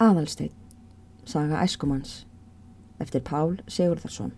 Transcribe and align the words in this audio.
Aðalsteinn, 0.00 0.54
saga 1.28 1.58
æskumanns, 1.60 2.22
eftir 3.04 3.20
Pál 3.20 3.58
Sigurðarsson. 3.68 4.30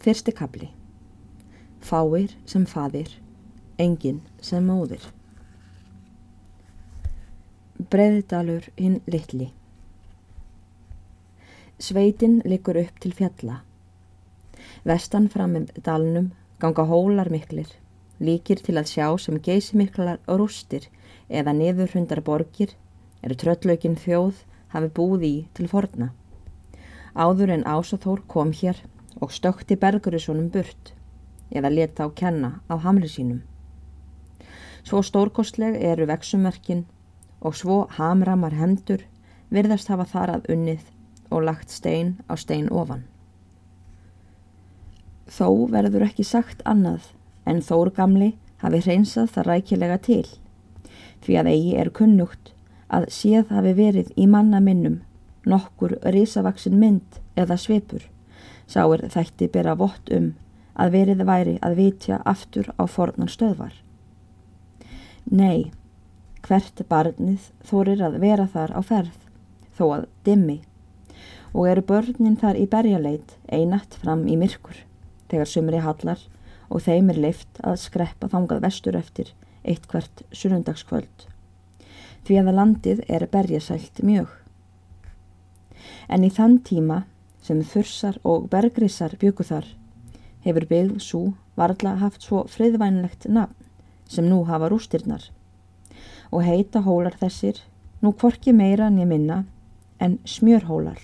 Fyrsti 0.00 0.32
kapli. 0.32 0.70
Fáir 1.84 2.32
sem 2.48 2.64
fadir, 2.64 3.10
engin 3.76 4.22
sem 4.40 4.64
móðir. 4.64 5.04
Breðdalur 7.92 8.70
hinn 8.80 9.02
litli. 9.12 9.50
Sveitin 11.76 12.40
likur 12.48 12.80
upp 12.80 12.96
til 13.04 13.12
fjalla. 13.20 13.60
Vestan 14.88 15.28
fram 15.28 15.52
með 15.58 15.76
dalnum 15.84 16.32
ganga 16.64 16.88
hólar 16.88 17.28
miklir, 17.28 17.68
líkir 18.20 18.60
til 18.62 18.76
að 18.76 18.90
sjá 18.92 19.06
sem 19.18 19.40
geysi 19.40 19.78
miklar 19.80 20.20
rústir 20.28 20.86
eða 21.28 21.54
niðurhundar 21.56 22.20
borgir 22.24 22.76
eru 23.24 23.36
tröllaukinn 23.42 23.98
þjóð 24.00 24.44
hafi 24.74 24.90
búið 24.96 25.26
í 25.26 25.34
til 25.56 25.68
forna. 25.72 26.10
Áður 27.14 27.54
en 27.56 27.66
Ásaþór 27.66 28.22
kom 28.28 28.52
hér 28.54 28.78
og 29.20 29.32
stökti 29.34 29.76
bergurissunum 29.76 30.50
burt 30.52 30.94
eða 31.50 31.72
leta 31.72 32.06
á 32.06 32.08
kenna 32.14 32.60
á 32.70 32.78
hamri 32.78 33.08
sínum. 33.10 33.40
Svo 34.84 35.02
stórkostleg 35.02 35.76
eru 35.76 36.06
vexumverkin 36.06 36.84
og 37.40 37.56
svo 37.56 37.86
hamramar 37.96 38.54
hendur 38.56 39.02
virðast 39.50 39.90
hafa 39.90 40.06
þar 40.06 40.34
að 40.36 40.52
unnið 40.54 40.84
og 41.30 41.44
lagt 41.46 41.70
stein 41.70 42.18
á 42.30 42.34
stein 42.38 42.68
ofan. 42.70 43.04
Þó 45.30 45.70
verður 45.70 46.06
ekki 46.08 46.24
sagt 46.26 46.62
annað 46.66 47.10
en 47.50 47.60
Þór 47.66 47.92
gamli 47.96 48.30
hafi 48.62 48.80
hreinsað 48.84 49.34
það 49.34 49.50
rækilega 49.50 49.98
til 50.06 50.24
því 51.24 51.36
að 51.40 51.50
eigi 51.52 51.74
er 51.82 51.92
kunnugt 51.96 52.52
að 52.88 53.08
séð 53.14 53.50
hafi 53.54 53.74
verið 53.76 54.14
í 54.16 54.26
manna 54.30 54.60
minnum 54.64 55.00
nokkur 55.48 55.96
risavaksin 56.14 56.78
mynd 56.80 57.20
eða 57.38 57.58
svipur 57.60 58.06
sáir 58.70 59.04
þætti 59.10 59.50
bera 59.52 59.74
vott 59.78 60.10
um 60.14 60.32
að 60.80 60.94
verið 60.96 61.22
væri 61.28 61.56
að 61.66 61.76
vitja 61.80 62.20
aftur 62.24 62.70
á 62.78 62.84
fornan 62.88 63.28
stöðvar. 63.28 63.74
Nei, 65.26 65.72
hvert 66.46 66.82
barnið 66.88 67.50
þórir 67.66 68.02
að 68.06 68.20
vera 68.22 68.46
þar 68.48 68.72
á 68.78 68.80
ferð 68.80 69.16
þó 69.76 69.84
að 69.96 70.06
dimmi 70.24 70.60
og 71.52 71.66
eru 71.68 71.82
börnin 71.86 72.38
þar 72.40 72.58
í 72.60 72.66
berjaleit 72.70 73.34
einatt 73.50 73.96
fram 74.00 74.26
í 74.30 74.38
myrkur 74.40 74.84
þegar 75.30 75.50
sumri 75.50 75.82
hallar 75.82 76.22
og 76.70 76.86
þeim 76.86 77.10
er 77.10 77.20
leift 77.26 77.60
að 77.66 77.82
skreppa 77.82 78.30
þangað 78.30 78.64
vestur 78.64 78.96
eftir 78.96 79.34
eitt 79.66 79.86
hvert 79.90 80.22
sunnundagskvöld 80.32 81.26
því 82.26 82.36
að 82.40 82.54
landið 82.54 83.00
er 83.08 83.26
berjasælt 83.32 84.02
mjög. 84.04 84.28
En 86.08 86.24
í 86.26 86.30
þann 86.30 86.58
tíma 86.66 87.02
sem 87.42 87.62
þursar 87.64 88.18
og 88.28 88.48
bergrissar 88.52 89.16
byggu 89.20 89.46
þar 89.48 89.68
hefur 90.44 90.66
byggð 90.70 91.00
svo 91.04 91.22
varðla 91.58 91.96
haft 92.00 92.24
svo 92.24 92.44
friðvænlegt 92.48 93.26
nafn 93.28 93.56
sem 94.10 94.28
nú 94.28 94.42
hafa 94.48 94.68
rústirnar. 94.70 95.22
Og 96.30 96.44
heita 96.46 96.82
hólar 96.86 97.16
þessir 97.20 97.60
nú 98.02 98.12
kvorki 98.12 98.52
meira 98.54 98.88
en 98.88 99.00
ég 99.00 99.08
minna 99.08 99.44
en 100.00 100.18
smjörhólar. 100.24 101.00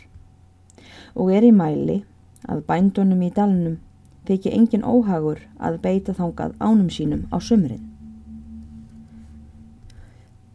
Og 1.17 1.33
er 1.33 1.47
í 1.47 1.53
mæli 1.53 2.03
að 2.47 2.63
bændunum 2.69 3.23
í 3.25 3.33
dalnum 3.35 3.81
þykja 4.29 4.53
engin 4.59 4.85
óhagur 4.85 5.43
að 5.59 5.81
beita 5.83 6.15
þangað 6.17 6.57
ánum 6.61 6.89
sínum 6.91 7.27
á 7.31 7.37
sömurinn. 7.39 7.85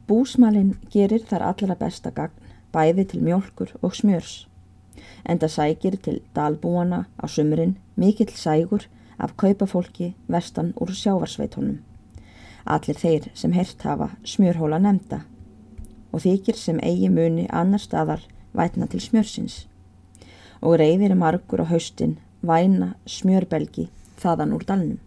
Búsmalinn 0.08 0.75
gerir 0.91 1.23
þar 1.28 1.45
allra 1.50 1.75
besta 1.80 2.11
gagn, 2.11 2.36
bæði 2.72 3.05
til 3.11 3.22
mjölkur 3.23 3.72
og 3.81 3.95
smjörs, 3.95 4.45
enda 5.23 5.47
sækir 5.47 5.95
til 6.03 6.19
dalbúana 6.35 7.06
á 7.19 7.25
sömurinn 7.28 7.78
mikill 7.95 8.34
sægur 8.35 8.88
af 9.18 9.35
kaupafólki 9.38 10.13
vestan 10.28 10.74
úr 10.81 10.91
sjávarsveitónum. 10.91 11.79
Allir 12.66 12.97
þeir 12.97 13.29
sem 13.34 13.53
hert 13.53 13.81
hafa 13.84 14.12
smjörhóla 14.24 14.79
nefnda 14.81 15.24
og 16.12 16.24
þykir 16.25 16.57
sem 16.59 16.79
eigi 16.84 17.09
muni 17.09 17.47
annar 17.50 17.81
staðar 17.81 18.25
vætna 18.53 18.88
til 18.91 19.01
smjörsins 19.01 19.66
og 20.62 20.78
reyðir 20.81 21.16
margur 21.18 21.63
á 21.63 21.72
haustin 21.72 22.18
væna 22.41 22.94
smjörbelgi 23.06 23.88
þaðan 24.22 24.53
úr 24.56 24.66
dalnum. 24.68 25.00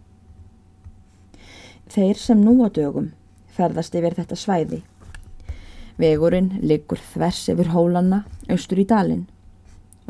Þeir 1.91 2.19
sem 2.19 2.41
nú 2.41 2.57
á 2.65 2.69
dögum 2.73 3.11
ferðast 3.55 3.95
yfir 3.95 4.15
þetta 4.17 4.37
svæði. 4.39 4.81
Vegurinn 6.01 6.57
liggur 6.61 6.99
þvers 7.13 7.45
yfir 7.53 7.71
hólanna 7.71 8.23
austur 8.51 8.81
í 8.81 8.87
dalin 8.89 9.27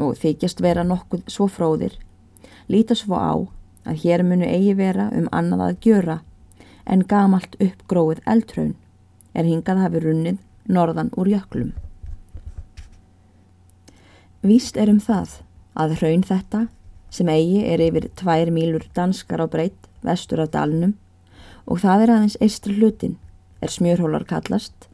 og 0.01 0.17
þykjast 0.19 0.61
vera 0.63 0.83
nokkuð 0.83 1.27
svo 1.31 1.45
fróðir, 1.47 1.93
líta 2.67 2.97
svo 2.97 3.15
á 3.15 3.35
að 3.85 4.01
hér 4.01 4.23
munu 4.25 4.47
eigi 4.47 4.73
vera 4.75 5.07
um 5.13 5.29
annað 5.31 5.65
að 5.67 5.77
gjöra 5.85 6.17
en 6.85 7.05
gamalt 7.05 7.55
uppgróið 7.61 8.23
eldtraun 8.25 8.73
er 9.33 9.47
hingað 9.47 9.83
hafi 9.83 10.01
runnið 10.03 10.41
norðan 10.67 11.11
úr 11.15 11.29
jöklum. 11.29 11.73
Víst 14.45 14.77
er 14.77 14.91
um 14.91 14.99
það 15.01 15.39
að 15.75 15.95
hraun 15.99 16.25
þetta 16.25 16.65
sem 17.15 17.29
eigi 17.31 17.61
er 17.71 17.83
yfir 17.83 18.09
tvær 18.19 18.51
mílur 18.55 18.85
danskar 18.97 19.43
á 19.43 19.47
breytt 19.51 19.87
vestur 20.05 20.43
af 20.43 20.51
dalnum 20.55 20.95
og 21.65 21.81
það 21.83 22.03
er 22.03 22.13
aðeins 22.15 22.41
eistri 22.43 22.75
hlutin 22.79 23.15
er 23.63 23.73
smjörhólar 23.73 24.27
kallast 24.29 24.89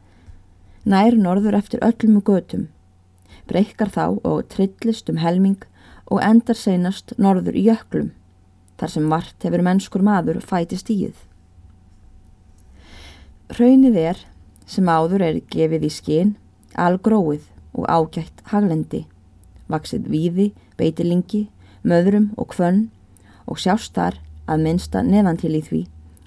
nær 0.84 1.18
norður 1.18 1.58
eftir 1.58 1.82
öllum 1.88 2.22
götum 2.26 2.68
breykar 3.50 3.90
þá 3.92 4.06
og 4.22 4.48
trillist 4.52 5.10
um 5.10 5.20
helming 5.22 5.60
og 6.12 6.22
endar 6.24 6.58
seinast 6.58 7.14
norður 7.18 7.56
í 7.58 7.66
jöklum 7.68 8.10
þar 8.80 8.94
sem 8.94 9.08
vart 9.12 9.46
hefur 9.46 9.62
mennskur 9.62 10.02
maður 10.02 10.40
fætist 10.42 10.90
íð. 10.90 11.14
Hraunið 13.52 13.98
er 14.00 14.20
sem 14.66 14.88
áður 14.88 15.24
er 15.28 15.40
gefið 15.52 15.86
í 15.86 15.92
skinn 15.92 16.34
algróið 16.80 17.44
og 17.76 17.86
ágætt 17.88 18.42
haglendi 18.52 19.04
vaksið 19.72 20.08
víði, 20.12 20.48
beitilingi, 20.76 21.46
möðrum 21.82 22.30
og 22.36 22.52
kvönn 22.54 22.86
og 23.46 23.58
sjást 23.58 23.94
þar 23.96 24.18
að 24.46 24.64
minnsta 24.66 25.02
neðan 25.06 25.40
til 25.40 25.54
í 25.56 25.62
því 25.64 25.82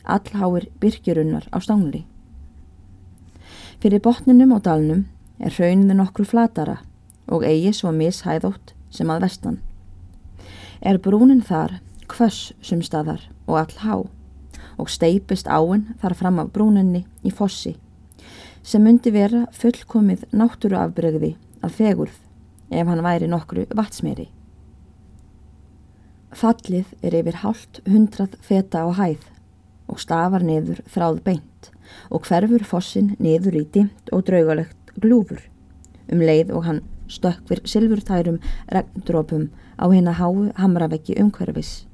allháir 0.06 0.68
byrkjurunnar 0.80 1.48
á 1.50 1.58
stangli. 1.62 2.06
Fyrir 3.82 4.02
botninum 4.02 4.54
á 4.56 4.60
dalnum 4.62 5.06
er 5.40 5.54
hrauninu 5.54 5.98
nokkru 5.98 6.26
flatara 6.26 6.80
og 7.28 7.46
eigi 7.46 7.74
svo 7.74 7.92
mishæðótt 7.92 8.74
sem 8.94 9.10
að 9.10 9.26
vestan. 9.26 9.58
Er 10.82 11.02
brúnin 11.02 11.44
þar 11.44 11.80
kvöss 12.08 12.54
sem 12.62 12.84
staðar 12.86 13.26
og 13.48 13.58
allhá 13.64 14.06
og 14.78 14.92
steipist 14.92 15.48
áinn 15.48 15.96
þar 16.02 16.16
fram 16.20 16.40
af 16.44 16.54
brúninni 16.54 17.06
í 17.24 17.34
fossi 17.34 17.76
sem 18.66 18.82
myndi 18.82 19.12
vera 19.14 19.46
fullkomið 19.54 20.26
náttúruafbrögði 20.34 21.36
af 21.62 21.76
fegurð 21.78 22.18
ef 22.74 22.88
hann 22.88 23.04
væri 23.06 23.30
nokkru 23.30 23.68
vatsmeri. 23.78 24.34
Fallið 26.35 26.90
er 27.00 27.16
yfir 27.16 27.38
hálft 27.40 27.79
hundrað 27.88 28.34
feta 28.44 28.81
á 28.84 28.91
hæð 28.97 29.29
og 29.88 30.00
stafar 30.03 30.44
niður 30.44 30.81
þráð 30.91 31.19
beint 31.23 31.69
og 32.12 32.25
hverfur 32.28 32.66
fossin 32.68 33.13
niður 33.23 33.56
í 33.62 33.63
dimt 33.72 34.09
og 34.12 34.25
draugalegt 34.28 34.91
glúfur 35.00 35.46
um 36.12 36.19
leið 36.19 36.51
og 36.51 36.66
hann 36.68 36.81
stökkfir 37.07 37.62
silfurtærum 37.72 38.41
regndrópum 38.75 39.46
á 39.79 39.85
hérna 39.88 40.16
háu 40.19 40.51
hamraveggi 40.59 41.16
umhverfis 41.22 41.85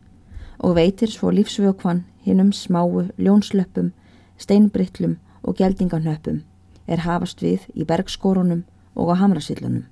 og 0.58 0.75
veitir 0.79 1.12
svo 1.13 1.29
lífsvökvann 1.29 2.02
hinnum 2.25 2.50
smáu 2.53 3.09
ljónslöppum, 3.18 3.91
steinbrittlum 4.38 5.17
og 5.44 5.58
geldingarnöppum 5.58 6.41
er 6.87 7.05
hafast 7.05 7.41
við 7.41 7.67
í 7.73 7.85
bergskórunum 7.85 8.64
og 8.96 9.14
á 9.14 9.16
hamrasillunum. 9.22 9.85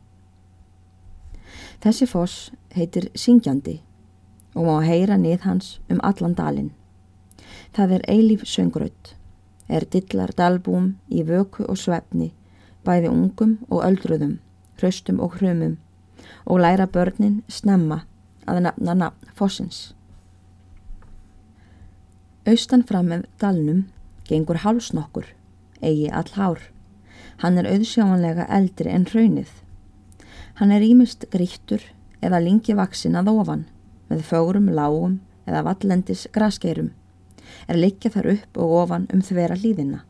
Þessi 1.81 2.09
foss 2.09 2.51
heitir 2.75 3.09
Syngjandi 3.15 3.79
og 4.59 4.67
má 4.67 4.81
heyra 4.83 5.15
nið 5.15 5.45
hans 5.47 5.67
um 5.87 6.01
allan 6.03 6.35
dalin. 6.35 6.71
Það 7.71 7.93
er 7.95 8.07
eilíf 8.11 8.41
söngraut, 8.43 9.13
er 9.69 9.85
dillar 9.87 10.33
dalbúm 10.35 10.97
í 11.07 11.23
vöku 11.23 11.63
og 11.63 11.79
svefni, 11.79 12.33
bæði 12.83 13.07
ungum 13.13 13.53
og 13.69 13.85
öldruðum, 13.87 14.39
hraustum 14.75 15.21
og 15.23 15.39
hrumum 15.39 15.77
og 16.45 16.59
læra 16.59 16.89
börnin 16.91 17.39
snemma 17.47 18.01
að 18.49 18.61
nafna 18.67 18.97
nafn 19.05 19.31
fossins. 19.39 19.93
Austan 22.43 22.83
fram 22.83 23.07
með 23.13 23.25
dalnum 23.39 23.85
gengur 24.27 24.59
hálsnokkur, 24.65 25.25
eigi 25.79 26.11
all 26.11 26.35
hár. 26.35 26.59
Hann 27.39 27.57
er 27.57 27.69
auðsjámanlega 27.71 28.49
eldri 28.51 28.91
en 28.91 29.07
hraunið. 29.07 29.51
Hann 30.59 30.71
er 30.75 30.83
ímist 30.83 31.29
grýttur 31.31 31.85
eða 32.19 32.43
lingi 32.43 32.75
vaksin 32.75 33.15
að 33.15 33.31
ofan 33.39 33.67
með 34.09 34.25
fögurum, 34.27 34.69
lágum 34.73 35.19
eða 35.47 35.65
vallendis 35.69 36.27
graskeirum 36.33 36.91
er 37.67 37.79
likja 37.79 38.11
þar 38.13 38.31
upp 38.35 38.59
og 38.61 38.75
ofan 38.83 39.07
um 39.13 39.21
þvera 39.25 39.57
hlýðina. 39.57 40.03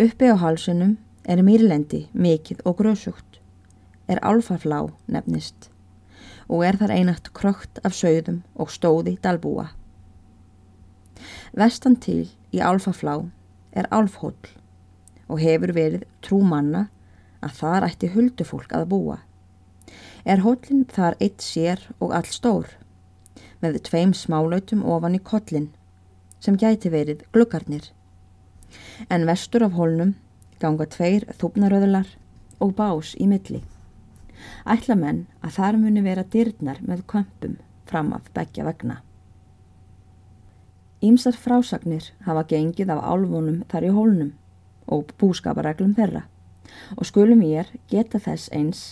Uppi 0.00 0.30
á 0.30 0.36
halsunum 0.38 0.96
er 1.24 1.42
mýrlendi 1.46 2.06
mikið 2.12 2.64
og 2.66 2.80
grösugt, 2.80 3.38
er 4.10 4.20
alfarflá 4.22 4.88
nefnist 5.06 5.70
og 6.48 6.64
er 6.66 6.76
þar 6.76 6.92
einagt 6.92 7.30
krökt 7.32 7.80
af 7.86 7.94
sögðum 7.96 8.42
og 8.60 8.72
stóði 8.74 9.16
dalbúa. 9.22 9.70
Vestan 11.56 11.96
til 11.96 12.26
í 12.52 12.60
alfarflá 12.60 13.16
er 13.72 13.88
alfhóll 13.94 14.50
og 15.28 15.40
hefur 15.40 15.72
verið 15.72 16.04
trú 16.24 16.42
manna 16.44 16.88
að 17.44 17.56
þar 17.60 17.86
ætti 17.88 18.10
huldufólk 18.12 18.74
að 18.76 18.88
búa. 18.92 19.18
Er 20.24 20.40
hóllin 20.40 20.86
þar 20.88 21.18
eitt 21.20 21.42
sér 21.44 21.82
og 22.00 22.14
all 22.16 22.28
stór, 22.32 22.70
með 23.60 23.82
tveim 23.84 24.14
smálautum 24.16 24.80
ofan 24.88 25.18
í 25.18 25.20
kollin 25.20 25.68
sem 26.40 26.56
gæti 26.60 26.88
verið 26.92 27.26
gluggarnir. 27.32 27.90
En 29.12 29.26
vestur 29.28 29.66
af 29.66 29.76
hólnum 29.76 30.14
ganga 30.62 30.86
tveir 30.88 31.28
þúpnaröðular 31.36 32.08
og 32.64 32.72
bás 32.78 33.12
í 33.20 33.28
milli. 33.28 33.60
Ætla 34.64 34.96
menn 34.96 35.26
að 35.44 35.56
þar 35.58 35.80
muni 35.82 36.04
vera 36.04 36.24
dyrnar 36.24 36.80
með 36.80 37.04
kvömpum 37.12 37.58
fram 37.88 38.12
af 38.16 38.32
begja 38.32 38.64
vegna. 38.64 39.02
Ímsar 41.04 41.36
frásagnir 41.36 42.12
hafa 42.24 42.46
gengið 42.48 42.96
af 42.96 43.04
álvunum 43.04 43.60
þar 43.68 43.90
í 43.90 43.92
hólnum 43.92 44.32
og 44.88 45.12
búskapareglum 45.20 45.92
þeirra 45.96 46.24
og 46.96 47.04
skulum 47.04 47.44
ég 47.44 47.68
geta 47.92 48.20
þess 48.20 48.48
eins 48.56 48.84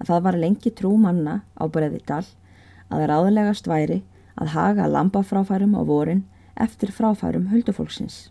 að 0.00 0.12
það 0.12 0.22
var 0.26 0.38
lengi 0.40 0.72
trú 0.76 0.94
manna 0.98 1.40
á 1.60 1.64
Breðidal 1.68 2.24
að 2.90 3.06
ráðlegast 3.10 3.68
væri 3.70 4.02
að 4.40 4.52
haga 4.54 4.88
lambafráfærum 4.88 5.76
á 5.76 5.82
vorin 5.84 6.24
eftir 6.60 6.92
fráfærum 6.92 7.48
huldufólksins. 7.52 8.30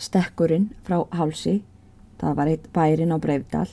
Stekkurinn 0.00 0.70
frá 0.84 1.02
hálsi, 1.12 1.60
það 2.20 2.36
var 2.36 2.50
eitt 2.52 2.68
bærin 2.72 3.12
á 3.12 3.18
Breifdal, 3.20 3.68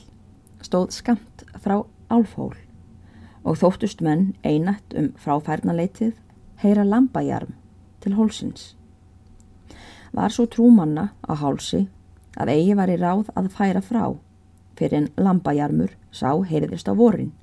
stóð 0.60 0.90
skamt 0.96 1.44
frá 1.60 1.80
álfhól 2.12 2.56
og 3.44 3.60
þóttust 3.60 4.02
menn 4.04 4.34
einætt 4.44 4.96
um 4.98 5.12
fráfærnaleitið 5.20 6.16
heyra 6.60 6.84
lambajarm 6.84 7.54
til 8.02 8.16
hólsins. 8.18 8.74
Var 10.12 10.32
svo 10.32 10.48
trúmanna 10.50 11.10
á 11.24 11.32
hálsi 11.36 11.86
að 12.36 12.52
eigi 12.56 12.76
var 12.76 12.92
í 12.92 12.96
ráð 13.00 13.30
að 13.36 13.52
færa 13.54 13.84
frá 13.84 14.04
fyrir 14.78 15.02
en 15.02 15.12
lambajarmur 15.18 15.94
sá 16.14 16.30
heyriðist 16.32 16.88
á 16.88 16.94
vorin 16.94 17.34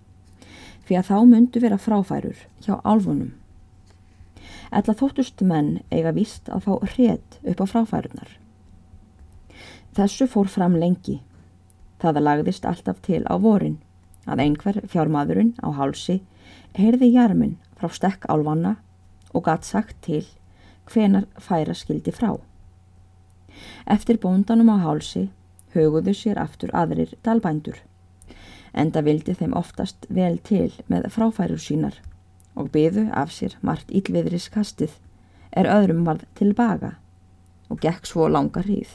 fyrir 0.85 1.01
að 1.01 1.09
þá 1.09 1.17
myndu 1.29 1.61
vera 1.61 1.81
fráfærur 1.81 2.41
hjá 2.61 2.77
álfunum. 2.85 3.33
Ella 4.71 4.95
þóttust 4.97 5.41
menn 5.41 5.79
eiga 5.89 6.13
vist 6.13 6.49
að 6.49 6.67
fá 6.67 6.73
hret 6.93 7.39
upp 7.43 7.61
á 7.61 7.65
fráfærunar. 7.71 8.29
Þessu 9.95 10.27
fór 10.29 10.49
fram 10.51 10.75
lengi. 10.77 11.21
Það 12.01 12.21
lagðist 12.21 12.65
alltaf 12.67 13.01
til 13.01 13.23
á 13.25 13.35
vorin 13.41 13.79
að 14.25 14.41
einhver 14.45 14.81
fjármadurinn 14.91 15.53
á 15.63 15.69
hálsi 15.73 16.19
heyrði 16.77 17.13
jarminn 17.13 17.57
frá 17.79 17.89
stekk 17.93 18.27
álvanna 18.29 18.75
og 19.33 19.45
gatt 19.47 19.65
sagt 19.65 19.97
til 20.05 20.25
hvenar 20.91 21.25
færa 21.41 21.73
skildi 21.73 22.13
frá. 22.13 22.35
Eftir 23.87 24.19
bóndanum 24.21 24.69
á 24.75 24.77
hálsi 24.83 25.29
höguðu 25.75 26.15
sér 26.15 26.39
aftur 26.41 26.73
aðrir 26.73 27.13
dalbændur. 27.23 27.77
Enda 28.73 29.03
vildi 29.05 29.35
þeim 29.37 29.55
oftast 29.55 30.07
vel 30.09 30.37
til 30.43 30.71
með 30.91 31.09
fráfærur 31.15 31.61
sínar 31.61 32.01
og 32.55 32.71
byðu 32.73 33.09
af 33.13 33.31
sér 33.35 33.55
margt 33.61 33.91
ílviðris 33.91 34.49
kastið 34.51 34.95
er 35.55 35.69
öðrum 35.71 36.03
varð 36.07 36.25
tilbaka 36.39 36.95
og 37.71 37.79
gekk 37.83 38.07
svo 38.07 38.27
langa 38.31 38.63
hríð. 38.63 38.89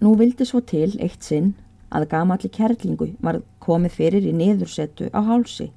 Nú 0.00 0.14
vildi 0.16 0.46
svo 0.48 0.62
til 0.64 0.94
eitt 1.02 1.26
sinn 1.26 1.52
að 1.90 2.08
gamalli 2.12 2.48
kerlingu 2.54 3.10
var 3.20 3.40
komið 3.60 3.96
fyrir 3.98 4.28
í 4.30 4.32
niðursetu 4.32 5.10
á 5.12 5.20
hálsi. 5.26 5.68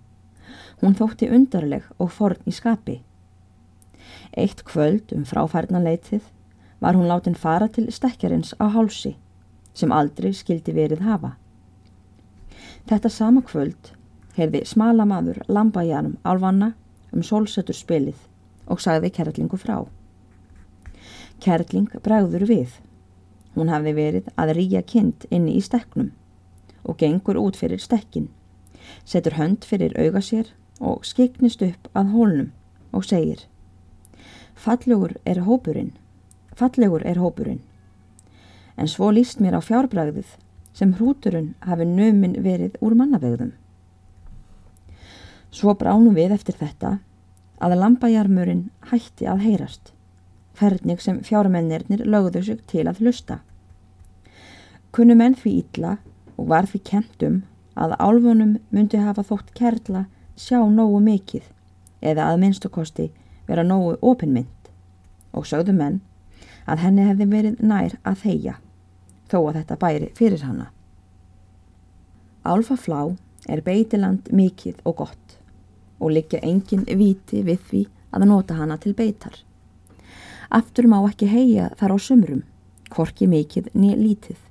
Hún 0.80 0.96
þótti 1.00 1.30
undarleg 1.34 1.90
og 1.98 2.14
forn 2.14 2.46
í 2.48 2.54
skapi. 2.54 3.02
Eitt 4.38 4.64
kvöld 4.68 5.12
um 5.16 5.26
fráfærnanleitið 5.28 6.24
var 6.84 7.00
hún 7.00 7.08
látin 7.08 7.40
fara 7.40 7.70
til 7.72 7.88
stekjarins 7.96 8.54
á 8.60 8.68
hálsi 8.76 9.16
sem 9.74 9.92
aldrei 9.92 10.34
skildi 10.36 10.76
verið 10.76 11.06
hafa. 11.08 11.34
Þetta 12.90 13.10
sama 13.10 13.42
kvöld 13.42 13.94
heyrði 14.36 14.66
smala 14.68 15.06
maður 15.08 15.40
lambajanum 15.48 16.18
álvanna 16.28 16.74
um 17.14 17.24
sólsetur 17.24 17.78
spilið 17.78 18.20
og 18.68 18.82
sagði 18.84 19.14
kerlingu 19.16 19.60
frá. 19.62 19.78
Kerling 21.40 21.88
bregður 22.04 22.48
við 22.50 22.82
Hún 23.54 23.70
hafði 23.70 23.94
verið 23.94 24.30
að 24.40 24.52
rýja 24.58 24.82
kind 24.82 25.26
inni 25.30 25.56
í 25.60 25.62
steknum 25.62 26.10
og 26.84 26.98
gengur 27.00 27.38
út 27.40 27.56
fyrir 27.56 27.80
stekkin, 27.80 28.28
setur 29.06 29.38
hönd 29.38 29.64
fyrir 29.64 29.94
auga 29.96 30.24
sér 30.26 30.50
og 30.82 31.06
skiknist 31.08 31.62
upp 31.64 31.88
að 31.94 32.10
hólnum 32.16 32.50
og 32.92 33.06
segir 33.08 33.46
Fallegur 34.58 35.14
er 35.26 35.44
hópurinn, 35.46 35.94
fallegur 36.56 37.06
er 37.06 37.20
hópurinn. 37.22 37.62
En 38.78 38.88
svo 38.88 39.12
líst 39.12 39.42
mér 39.42 39.58
á 39.58 39.62
fjárbræðið 39.62 40.36
sem 40.74 40.94
hrúturinn 40.98 41.54
hafi 41.62 41.86
nömin 41.86 42.40
verið 42.44 42.78
úr 42.82 42.96
mannavegðum. 42.98 43.54
Svo 45.54 45.76
bránum 45.78 46.16
við 46.18 46.34
eftir 46.34 46.58
þetta 46.58 46.98
að 47.64 47.78
lambajarmurinn 47.78 48.70
hætti 48.90 49.30
að 49.30 49.44
heyrast 49.46 49.94
hvernig 50.58 51.02
sem 51.02 51.20
fjármennirnir 51.26 52.06
lögðu 52.06 52.44
sig 52.46 52.62
til 52.70 52.86
að 52.90 53.02
hlusta. 53.02 53.40
Kunnu 54.94 55.16
menn 55.18 55.36
því 55.38 55.54
ítla 55.62 55.98
og 56.38 56.50
var 56.52 56.68
því 56.70 56.82
kentum 56.90 57.40
að 57.74 57.96
álfunum 57.98 58.58
myndi 58.70 59.02
hafa 59.02 59.26
þótt 59.26 59.54
kerla 59.58 60.06
sjá 60.38 60.60
nógu 60.70 61.00
mikið 61.02 61.48
eða 62.02 62.30
að 62.30 62.42
minnstukosti 62.44 63.08
vera 63.48 63.66
nógu 63.66 63.96
opinmynd 64.02 64.70
og 65.34 65.48
sögðu 65.50 65.74
menn 65.78 66.02
að 66.66 66.84
henni 66.86 67.08
hefði 67.08 67.28
verið 67.32 67.64
nær 67.64 67.98
að 68.04 68.22
þeia 68.24 68.56
þó 69.32 69.38
að 69.42 69.58
þetta 69.60 69.80
bæri 69.82 70.10
fyrir 70.18 70.46
hana. 70.46 70.70
Álfaflá 72.44 73.16
er 73.50 73.64
beitiland 73.64 74.30
mikið 74.32 74.80
og 74.84 74.98
gott 75.02 75.38
og 76.00 76.14
liggja 76.16 76.42
engin 76.44 76.86
viti 76.88 77.44
við 77.44 77.68
því 77.70 77.84
að 78.14 78.28
nota 78.30 78.58
hana 78.60 78.78
til 78.78 78.94
beitar. 78.94 79.36
Aftur 80.54 80.88
má 80.92 81.00
ekki 81.08 81.30
heia 81.32 81.72
þar 81.80 81.96
á 81.96 81.98
sumrum, 81.98 82.44
korki 82.94 83.28
mikið 83.28 83.72
niður 83.74 84.04
lítið 84.04 84.42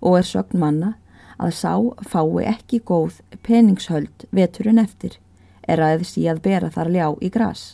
og 0.00 0.18
er 0.18 0.26
sögn 0.26 0.60
manna 0.60 0.94
að 1.36 1.52
sá 1.60 1.72
fái 2.08 2.46
ekki 2.48 2.80
góð 2.80 3.20
peningshöld 3.46 4.26
veturinn 4.34 4.80
eftir 4.82 5.18
er 5.68 5.82
aðeins 5.82 6.16
í 6.18 6.26
að 6.30 6.42
bera 6.46 6.70
þar 6.72 6.92
ljá 6.94 7.06
í 7.20 7.30
gras. 7.32 7.64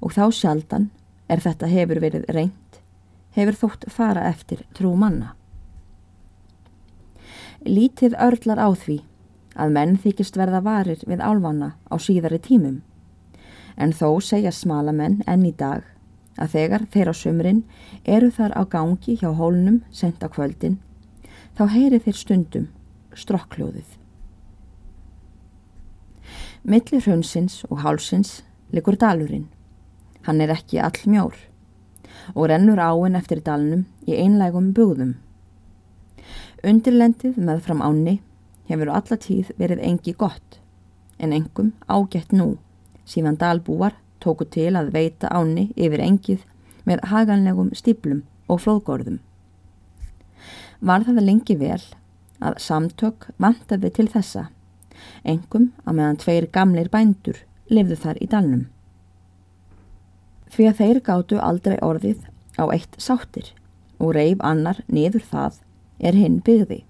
Og 0.00 0.14
þá 0.16 0.24
sjaldan 0.32 0.90
er 1.28 1.42
þetta 1.42 1.68
hefur 1.70 2.00
verið 2.02 2.26
reynd, 2.32 2.65
hefur 3.36 3.58
þótt 3.60 3.90
fara 3.92 4.24
eftir 4.30 4.64
trú 4.76 4.94
manna. 4.96 5.34
Lítið 7.66 8.16
örlar 8.22 8.60
á 8.62 8.68
því 8.72 9.00
að 9.56 9.72
menn 9.76 9.96
þykist 10.00 10.36
verða 10.38 10.62
varir 10.64 11.02
við 11.08 11.22
álvanna 11.24 11.74
á 11.88 11.94
síðari 12.00 12.38
tímum, 12.42 12.80
en 13.76 13.92
þó 13.92 14.20
segja 14.24 14.52
smala 14.52 14.92
menn 14.92 15.22
enn 15.26 15.44
í 15.48 15.52
dag 15.52 15.84
að 16.36 16.52
þegar 16.52 16.84
þeir 16.92 17.10
á 17.12 17.14
sumrin 17.16 17.62
eru 18.04 18.30
þar 18.32 18.52
á 18.56 18.62
gangi 18.68 19.16
hjá 19.16 19.30
hólnum 19.32 19.80
sent 19.90 20.24
á 20.24 20.28
kvöldin, 20.28 20.78
þá 21.56 21.64
heyri 21.72 22.00
þeir 22.04 22.18
stundum 22.20 22.68
strokkljóðið. 23.16 23.96
Millir 26.66 27.04
hraunsins 27.04 27.62
og 27.70 27.80
hálsins 27.84 28.40
likur 28.74 28.98
dalurinn. 28.98 29.46
Hann 30.26 30.42
er 30.42 30.50
ekki 30.52 30.80
all 30.82 30.98
mjór 31.06 31.36
og 32.34 32.48
rennur 32.50 32.80
áinn 32.82 33.18
eftir 33.18 33.42
dalnum 33.44 33.86
í 34.06 34.16
einlægum 34.16 34.72
búðum. 34.76 35.14
Undirlendið 36.66 37.36
með 37.38 37.62
fram 37.66 37.82
áni 37.84 38.18
hefur 38.70 38.90
alla 38.90 39.18
tíð 39.22 39.52
verið 39.60 39.84
engi 39.86 40.14
gott 40.18 40.60
en 41.18 41.32
engum 41.32 41.72
ágætt 41.86 42.32
nú 42.32 42.56
síðan 43.06 43.38
dalbúar 43.40 43.94
tóku 44.20 44.46
til 44.50 44.74
að 44.76 44.92
veita 44.96 45.30
áni 45.30 45.70
yfir 45.76 46.02
engið 46.02 46.44
með 46.86 47.04
haganlegum 47.10 47.72
stíplum 47.74 48.24
og 48.48 48.62
flóðgórðum. 48.64 49.18
Var 50.80 51.06
það 51.06 51.22
lengi 51.24 51.56
vel 51.58 51.82
að 52.44 52.60
samtök 52.60 53.30
vantaði 53.42 53.90
til 53.96 54.08
þessa, 54.12 54.48
engum 55.24 55.70
að 55.84 55.98
meðan 55.98 56.20
tveir 56.22 56.48
gamleir 56.52 56.90
bændur 56.92 57.40
lifðu 57.72 57.96
þar 58.02 58.20
í 58.22 58.28
dalnum. 58.30 58.66
Því 60.56 60.70
að 60.70 60.80
þeir 60.80 61.00
gáttu 61.04 61.38
aldrei 61.42 61.76
orðið 61.84 62.24
á 62.56 62.64
eitt 62.72 62.96
sáttir 62.96 63.52
og 64.00 64.14
reif 64.16 64.40
annar 64.40 64.80
niður 64.88 65.24
það 65.28 65.60
er 66.00 66.16
hinn 66.16 66.40
byggði. 66.44 66.82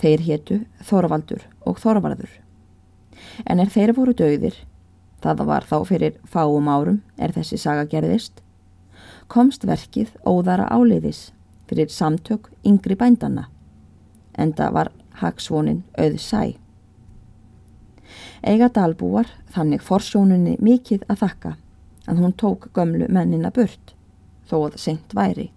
Þeir 0.00 0.20
héttu 0.28 0.60
Þorvaldur 0.84 1.48
og 1.64 1.80
Þorvarður. 1.80 2.30
En 3.48 3.60
er 3.60 3.72
þeir 3.72 3.94
voru 3.96 4.12
döðir 4.12 4.60
Það 5.24 5.46
var 5.48 5.64
þá 5.64 5.76
fyrir 5.88 6.16
fáum 6.28 6.66
árum 6.68 6.98
er 7.16 7.32
þessi 7.32 7.56
saga 7.56 7.86
gerðist. 7.88 8.42
komst 9.28 9.64
verkið 9.64 10.10
óðara 10.28 10.66
áleiðis 10.68 11.32
fyrir 11.68 11.88
samtök 11.88 12.50
yngri 12.62 12.94
bændanna, 12.94 13.46
en 14.36 14.52
það 14.52 14.72
var 14.76 14.90
hagsvonin 15.20 15.80
auð 15.96 16.18
sæ. 16.20 16.58
Eiga 18.44 18.68
dalbúar 18.68 19.30
þannig 19.48 19.80
forsjónunni 19.80 20.58
mikið 20.60 21.06
að 21.08 21.20
þakka 21.24 21.54
að 22.10 22.20
hún 22.22 22.34
tók 22.36 22.68
gömlu 22.76 23.08
mennina 23.08 23.50
burt, 23.54 23.94
þó 24.48 24.68
að 24.68 24.78
seint 24.82 25.14
væri. 25.16 25.50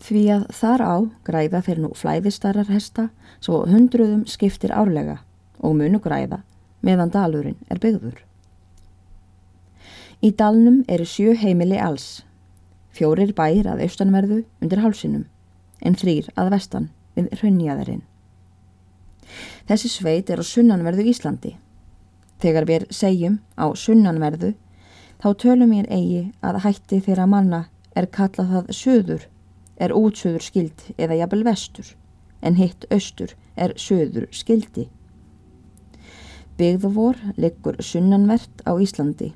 Því 0.00 0.24
að 0.34 0.46
þar 0.58 0.82
á 0.82 0.94
græða 1.26 1.60
þeir 1.66 1.80
nú 1.84 1.90
flæðistarar 1.94 2.70
hesta 2.72 3.08
svo 3.38 3.62
hundruðum 3.70 4.24
skiptir 4.26 4.74
árlega 4.74 5.20
og 5.60 5.76
munu 5.78 6.00
græða 6.02 6.42
meðan 6.84 7.12
dalurinn 7.14 7.60
er 7.70 7.80
byggður. 7.80 8.16
Í 10.24 10.32
dalnum 10.32 10.82
eru 10.88 11.04
sjö 11.08 11.34
heimili 11.36 11.78
alls, 11.80 12.24
fjórir 12.96 13.34
bæir 13.36 13.68
að 13.68 13.84
austanverðu 13.86 14.42
undir 14.62 14.82
hálsinum 14.82 15.26
en 15.84 15.96
þrýr 16.00 16.30
að 16.40 16.50
vestan 16.54 16.90
við 17.14 17.30
hraunjaðarinn. 17.38 18.02
Þessi 19.68 19.90
sveit 19.92 20.30
er 20.30 20.40
á 20.40 20.44
sunnanverðu 20.44 21.06
Íslandi. 21.10 21.54
Þegar 22.40 22.66
við 22.68 22.86
segjum 22.92 23.38
á 23.56 23.72
sunnanverðu 23.78 24.52
þá 25.24 25.30
tölum 25.40 25.70
ég 25.72 25.86
eigi 25.88 26.22
að 26.44 26.58
hætti 26.66 26.98
þeirra 27.06 27.24
manna 27.24 27.62
er 27.96 28.10
kallað 28.12 28.50
það 28.50 28.66
söður, 28.76 29.22
er 29.80 29.94
útsöður 29.96 30.44
skild 30.44 30.84
eða 31.00 31.16
jafnvel 31.22 31.46
vestur, 31.46 31.86
en 32.44 32.58
hitt 32.60 32.84
austur 32.92 33.32
er 33.56 33.72
söður 33.80 34.28
skildi. 34.36 34.90
Byggðuvor 36.60 37.16
liggur 37.40 37.80
sunnanvert 37.80 38.60
á 38.68 38.76
Íslandi 38.76 39.32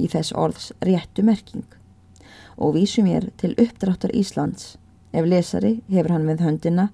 í 0.00 0.08
þess 0.08 0.32
orðs 0.32 0.72
réttu 0.80 1.20
merking 1.26 1.68
og 2.56 2.72
vísum 2.80 3.12
ég 3.12 3.28
til 3.36 3.52
uppdráttar 3.60 4.16
Íslands 4.16 4.78
ef 5.12 5.28
lesari 5.28 5.82
hefur 5.92 6.16
hann 6.16 6.28
við 6.32 6.46
höndina 6.48 6.88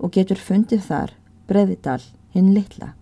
og 0.00 0.16
getur 0.16 0.40
fundið 0.40 0.86
þar 0.88 1.18
breðidal 1.44 2.00
hinn 2.32 2.54
litla. 2.56 2.94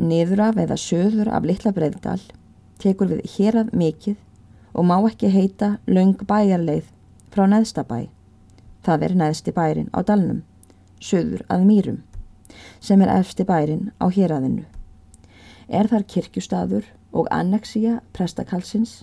Niður 0.00 0.48
af 0.48 0.62
eða 0.64 0.80
söður 0.80 1.28
af 1.36 1.44
litla 1.44 1.76
breðidal 1.76 2.22
tekur 2.82 3.12
við 3.12 3.26
hér 3.36 3.58
að 3.62 3.74
mikið 3.78 4.16
og 4.72 4.86
má 4.88 4.96
ekki 5.08 5.30
heita 5.32 5.76
laung 5.86 6.16
bæjarleið 6.28 6.88
frá 7.32 7.46
neðstabæ. 7.48 8.08
Það 8.82 9.04
er 9.06 9.14
neðsti 9.20 9.54
bærin 9.54 9.92
á 9.94 10.02
dalnum, 10.02 10.42
söður 10.98 11.44
að 11.52 11.66
mýrum, 11.68 12.00
sem 12.80 13.02
er 13.04 13.12
efsti 13.14 13.46
bærin 13.46 13.92
á 14.02 14.10
héræðinu. 14.10 14.64
Er 15.68 15.88
þar 15.88 16.04
kirkjustadur 16.08 16.88
og 17.12 17.30
annexíja 17.30 18.00
prestakalsins 18.12 19.02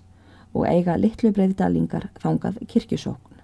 og 0.53 0.67
eiga 0.67 0.97
litlu 0.97 1.31
breyðdalingar 1.33 2.09
þangað 2.19 2.59
kirkjusókn. 2.67 3.39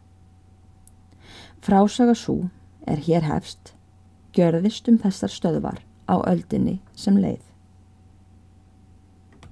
Frásaga 1.66 2.14
svo 2.18 2.50
er 2.86 3.02
hér 3.08 3.26
hefst, 3.26 3.74
gjörðist 4.36 4.90
um 4.92 5.00
þessar 5.02 5.34
stöðvar 5.34 5.82
á 6.06 6.22
öldinni 6.28 6.80
sem 6.94 7.18
leið. 7.18 7.42